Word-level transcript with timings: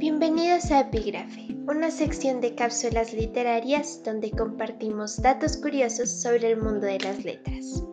Bienvenidos 0.00 0.70
a 0.70 0.80
Epígrafe, 0.80 1.48
una 1.68 1.90
sección 1.90 2.40
de 2.40 2.54
cápsulas 2.54 3.12
literarias 3.12 4.02
donde 4.02 4.30
compartimos 4.30 5.20
datos 5.20 5.58
curiosos 5.58 6.08
sobre 6.22 6.52
el 6.52 6.56
mundo 6.56 6.86
de 6.86 7.00
las 7.00 7.22
letras. 7.22 7.84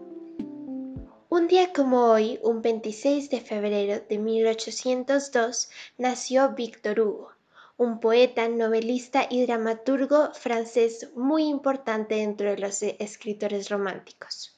Un 1.28 1.48
día 1.50 1.74
como 1.74 2.06
hoy, 2.06 2.40
un 2.44 2.62
26 2.62 3.30
de 3.30 3.42
febrero 3.42 4.02
de 4.08 4.20
1802, 4.20 5.70
nació 5.98 6.54
Victor 6.54 7.02
Hugo, 7.02 7.34
un 7.76 8.00
poeta, 8.00 8.48
novelista 8.48 9.28
y 9.30 9.46
dramaturgo 9.46 10.32
francés 10.34 11.10
muy 11.14 11.44
importante 11.44 12.16
dentro 12.16 12.52
de 12.52 12.58
los 12.58 12.84
escritores 12.84 13.68
románticos. 13.68 14.58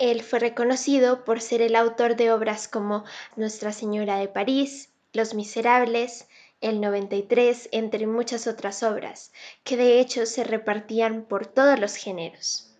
Él 0.00 0.24
fue 0.24 0.40
reconocido 0.40 1.24
por 1.24 1.40
ser 1.40 1.62
el 1.62 1.76
autor 1.76 2.16
de 2.16 2.32
obras 2.32 2.66
como 2.66 3.04
Nuestra 3.36 3.70
Señora 3.70 4.16
de 4.16 4.26
París, 4.26 4.88
Los 5.12 5.32
Miserables, 5.32 6.26
El 6.60 6.80
93, 6.80 7.68
entre 7.72 8.06
muchas 8.06 8.46
otras 8.46 8.82
obras, 8.82 9.32
que 9.62 9.76
de 9.76 10.00
hecho 10.00 10.24
se 10.26 10.42
repartían 10.42 11.24
por 11.24 11.46
todos 11.46 11.78
los 11.78 11.96
géneros. 11.96 12.74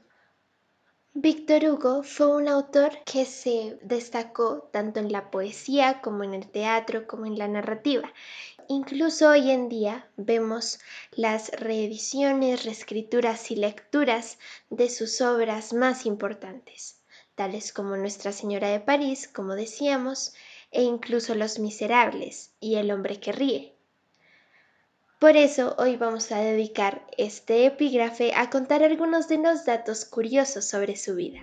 Víctor 1.13 1.65
Hugo 1.65 2.03
fue 2.03 2.27
un 2.29 2.49
autor 2.49 2.99
que 3.05 3.25
se 3.25 3.79
destacó 3.83 4.69
tanto 4.73 5.01
en 5.01 5.13
la 5.13 5.31
poesía 5.31 6.01
como 6.01 6.25
en 6.25 6.35
el 6.35 6.49
teatro 6.51 7.07
como 7.07 7.27
en 7.27 7.39
la 7.39 7.49
narrativa. 7.49 8.13
Incluso 8.69 9.31
hoy 9.31 9.51
en 9.51 9.69
día 9.69 10.11
vemos 10.17 10.79
las 11.13 11.51
reediciones, 11.51 12.65
reescrituras 12.65 13.51
y 13.51 13.57
lecturas 13.57 14.39
de 14.71 14.91
sus 14.91 15.21
obras 15.21 15.73
más 15.73 16.07
importantes 16.07 16.97
tales 17.37 17.71
como 17.73 17.97
Nuestra 17.99 18.33
Señora 18.33 18.69
de 18.69 18.81
París, 18.81 19.29
como 19.29 19.55
decíamos, 19.55 20.33
e 20.77 20.83
incluso 20.83 21.35
Los 21.35 21.59
Miserables 21.59 22.53
y 22.61 22.75
El 22.75 22.91
hombre 22.91 23.19
que 23.19 23.33
ríe. 23.33 23.73
Por 25.19 25.39
eso 25.39 25.75
hoy 25.79 25.97
vamos 25.97 26.31
a 26.31 26.39
dedicar 26.39 27.07
este 27.17 27.65
epígrafe 27.65 28.35
a 28.35 28.51
contar 28.51 28.83
algunos 28.83 29.27
de 29.27 29.39
los 29.39 29.65
datos 29.65 30.05
curiosos 30.05 30.67
sobre 30.67 30.97
su 30.97 31.15
vida. 31.15 31.41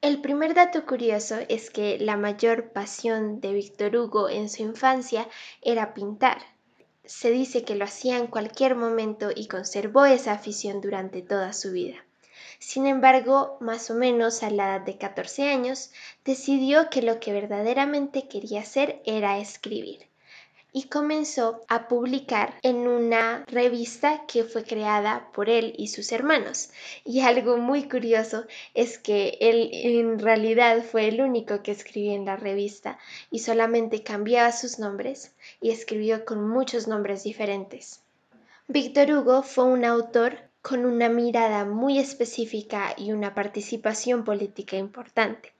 El 0.00 0.20
primer 0.20 0.54
dato 0.54 0.84
curioso 0.84 1.36
es 1.48 1.70
que 1.70 1.98
la 2.00 2.16
mayor 2.16 2.72
pasión 2.72 3.40
de 3.40 3.52
Víctor 3.52 3.94
Hugo 3.94 4.28
en 4.28 4.48
su 4.48 4.62
infancia 4.62 5.28
era 5.62 5.94
pintar. 5.94 6.38
Se 7.04 7.30
dice 7.30 7.62
que 7.62 7.76
lo 7.76 7.84
hacía 7.84 8.18
en 8.18 8.26
cualquier 8.26 8.74
momento 8.74 9.30
y 9.32 9.46
conservó 9.46 10.06
esa 10.06 10.32
afición 10.32 10.80
durante 10.80 11.22
toda 11.22 11.52
su 11.52 11.70
vida. 11.70 12.04
Sin 12.58 12.86
embargo, 12.86 13.56
más 13.60 13.90
o 13.90 13.94
menos 13.94 14.42
a 14.42 14.50
la 14.50 14.76
edad 14.76 14.80
de 14.82 14.98
14 14.98 15.48
años, 15.48 15.90
decidió 16.24 16.90
que 16.90 17.02
lo 17.02 17.20
que 17.20 17.32
verdaderamente 17.32 18.28
quería 18.28 18.60
hacer 18.60 19.00
era 19.04 19.38
escribir 19.38 20.08
y 20.72 20.84
comenzó 20.84 21.62
a 21.68 21.88
publicar 21.88 22.54
en 22.62 22.86
una 22.86 23.44
revista 23.46 24.24
que 24.26 24.44
fue 24.44 24.64
creada 24.64 25.30
por 25.32 25.48
él 25.48 25.74
y 25.78 25.88
sus 25.88 26.12
hermanos. 26.12 26.70
Y 27.04 27.20
algo 27.20 27.56
muy 27.56 27.88
curioso 27.88 28.44
es 28.74 28.98
que 28.98 29.38
él 29.40 29.70
en 29.72 30.18
realidad 30.18 30.84
fue 30.84 31.08
el 31.08 31.20
único 31.20 31.62
que 31.62 31.72
escribió 31.72 32.12
en 32.12 32.26
la 32.26 32.36
revista 32.36 32.98
y 33.30 33.40
solamente 33.40 34.02
cambiaba 34.02 34.52
sus 34.52 34.78
nombres 34.78 35.32
y 35.60 35.70
escribió 35.70 36.24
con 36.24 36.46
muchos 36.46 36.86
nombres 36.86 37.24
diferentes. 37.24 38.00
Víctor 38.68 39.10
Hugo 39.10 39.42
fue 39.42 39.64
un 39.64 39.84
autor 39.84 40.47
con 40.62 40.84
una 40.84 41.08
mirada 41.08 41.64
muy 41.64 41.98
específica 41.98 42.94
y 42.96 43.12
una 43.12 43.34
participación 43.34 44.24
política 44.24 44.76
importante. 44.76 45.52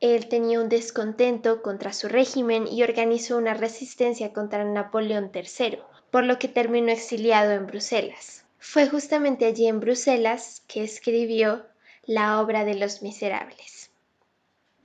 Él 0.00 0.28
tenía 0.28 0.60
un 0.60 0.68
descontento 0.68 1.60
contra 1.62 1.92
su 1.92 2.08
régimen 2.08 2.66
y 2.66 2.82
organizó 2.82 3.36
una 3.36 3.54
resistencia 3.54 4.32
contra 4.32 4.64
Napoleón 4.64 5.30
III, 5.34 5.78
por 6.10 6.24
lo 6.24 6.38
que 6.38 6.48
terminó 6.48 6.92
exiliado 6.92 7.52
en 7.52 7.66
Bruselas. 7.66 8.44
Fue 8.58 8.88
justamente 8.88 9.44
allí 9.44 9.66
en 9.66 9.80
Bruselas 9.80 10.62
que 10.66 10.84
escribió 10.84 11.66
la 12.04 12.40
obra 12.40 12.64
de 12.64 12.74
Los 12.74 13.02
Miserables. 13.02 13.90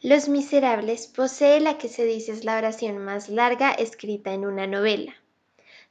Los 0.01 0.27
Miserables 0.27 1.07
posee 1.07 1.61
la 1.61 1.77
que 1.77 1.87
se 1.87 2.03
dice 2.05 2.33
es 2.33 2.43
la 2.43 2.57
oración 2.57 2.97
más 2.97 3.29
larga 3.29 3.71
escrita 3.71 4.33
en 4.33 4.45
una 4.45 4.67
novela. 4.67 5.15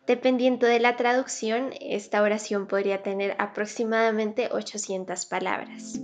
Dependiendo 0.07 0.67
de 0.67 0.81
la 0.81 0.97
traducción, 0.97 1.73
esta 1.81 2.23
oración 2.23 2.67
podría 2.67 3.03
tener 3.03 3.37
aproximadamente 3.39 4.49
800 4.51 5.27
palabras. 5.27 6.01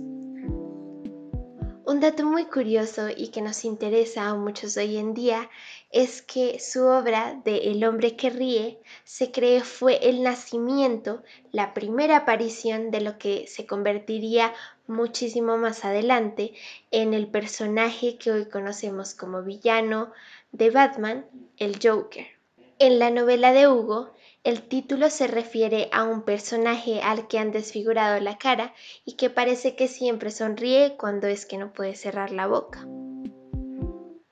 Un 1.89 1.99
dato 2.01 2.23
muy 2.23 2.45
curioso 2.45 3.09
y 3.09 3.29
que 3.29 3.41
nos 3.41 3.65
interesa 3.65 4.29
a 4.29 4.35
muchos 4.35 4.77
hoy 4.77 4.97
en 4.97 5.13
día 5.13 5.49
es 5.91 6.21
que 6.21 6.59
su 6.59 6.85
obra 6.85 7.41
de 7.43 7.71
El 7.71 7.83
hombre 7.83 8.15
que 8.15 8.29
ríe 8.29 8.79
se 9.03 9.31
cree 9.31 9.61
fue 9.61 10.07
el 10.07 10.23
nacimiento, 10.23 11.23
la 11.51 11.73
primera 11.73 12.17
aparición 12.17 12.91
de 12.91 13.01
lo 13.01 13.17
que 13.17 13.47
se 13.47 13.65
convertiría 13.65 14.53
muchísimo 14.87 15.57
más 15.57 15.83
adelante 15.83 16.53
en 16.91 17.13
el 17.13 17.27
personaje 17.27 18.17
que 18.17 18.31
hoy 18.31 18.45
conocemos 18.45 19.13
como 19.13 19.41
villano 19.41 20.13
de 20.51 20.69
Batman, 20.69 21.25
el 21.57 21.79
Joker. 21.83 22.38
En 22.81 22.97
la 22.97 23.09
novela 23.09 23.51
de 23.51 23.67
Hugo, 23.67 24.13
el 24.45 24.61
título 24.61 25.09
se 25.09 25.27
refiere 25.27 25.89
a 25.91 26.05
un 26.05 26.21
personaje 26.21 27.01
al 27.01 27.27
que 27.27 27.37
han 27.37 27.51
desfigurado 27.51 28.21
la 28.21 28.37
cara 28.37 28.73
y 29.03 29.17
que 29.17 29.29
parece 29.29 29.75
que 29.75 29.89
siempre 29.89 30.31
sonríe 30.31 30.95
cuando 30.95 31.27
es 31.27 31.45
que 31.45 31.57
no 31.57 31.73
puede 31.73 31.93
cerrar 31.95 32.31
la 32.31 32.47
boca. 32.47 32.87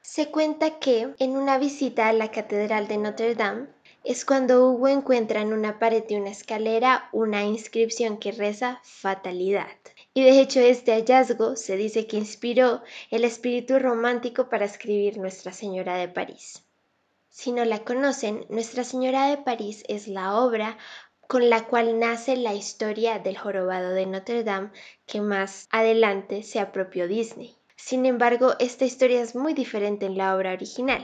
Se 0.01 0.31
cuenta 0.31 0.79
que 0.79 1.13
en 1.19 1.31
una 1.31 1.57
visita 1.57 2.07
a 2.07 2.13
la 2.13 2.31
Catedral 2.31 2.87
de 2.87 2.97
Notre 2.97 3.35
Dame 3.35 3.67
es 4.05 4.23
cuando 4.23 4.71
Hugo 4.71 4.87
encuentra 4.87 5.41
en 5.41 5.51
una 5.51 5.77
pared 5.77 6.05
de 6.05 6.15
una 6.15 6.29
escalera 6.29 7.09
una 7.11 7.43
inscripción 7.43 8.17
que 8.17 8.31
reza 8.31 8.79
fatalidad. 8.83 9.67
Y 10.13 10.23
de 10.23 10.39
hecho 10.39 10.61
este 10.61 10.93
hallazgo 10.93 11.57
se 11.57 11.75
dice 11.75 12.07
que 12.07 12.15
inspiró 12.15 12.81
el 13.11 13.25
espíritu 13.25 13.77
romántico 13.77 14.47
para 14.47 14.63
escribir 14.63 15.17
Nuestra 15.17 15.51
Señora 15.51 15.97
de 15.97 16.07
París. 16.07 16.63
Si 17.39 17.51
no 17.51 17.63
la 17.65 17.83
conocen, 17.83 18.47
Nuestra 18.49 18.83
Señora 18.83 19.29
de 19.29 19.37
París 19.37 19.83
es 19.87 20.07
la 20.07 20.41
obra 20.41 20.75
con 21.27 21.51
la 21.51 21.67
cual 21.67 21.99
nace 21.99 22.35
la 22.35 22.55
historia 22.55 23.19
del 23.19 23.37
jorobado 23.37 23.91
de 23.91 24.07
Notre 24.07 24.43
Dame 24.43 24.71
que 25.05 25.21
más 25.21 25.67
adelante 25.69 26.41
se 26.41 26.59
apropió 26.59 27.07
Disney. 27.07 27.55
Sin 27.75 28.07
embargo, 28.07 28.55
esta 28.57 28.85
historia 28.85 29.21
es 29.21 29.35
muy 29.35 29.53
diferente 29.53 30.07
en 30.07 30.17
la 30.17 30.35
obra 30.35 30.51
original. 30.51 31.03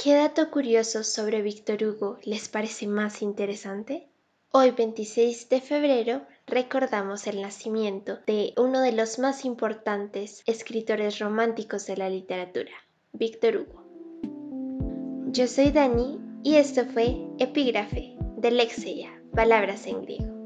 ¿Qué 0.00 0.14
dato 0.14 0.52
curioso 0.52 1.02
sobre 1.02 1.42
Víctor 1.42 1.82
Hugo 1.82 2.20
les 2.22 2.48
parece 2.48 2.86
más 2.86 3.22
interesante? 3.22 4.06
Hoy 4.52 4.70
26 4.70 5.48
de 5.48 5.60
febrero 5.60 6.22
recordamos 6.46 7.26
el 7.26 7.42
nacimiento 7.42 8.20
de 8.24 8.54
uno 8.56 8.82
de 8.82 8.92
los 8.92 9.18
más 9.18 9.44
importantes 9.44 10.44
escritores 10.46 11.18
románticos 11.18 11.86
de 11.86 11.96
la 11.96 12.08
literatura, 12.08 12.70
Víctor 13.12 13.56
Hugo. 13.56 13.87
Yo 15.30 15.46
soy 15.46 15.72
Dani 15.72 16.18
y 16.42 16.54
esto 16.54 16.86
fue 16.86 17.14
Epígrafe 17.38 18.16
de 18.38 18.50
Lexeia, 18.50 19.10
palabras 19.34 19.86
en 19.86 20.00
griego. 20.00 20.37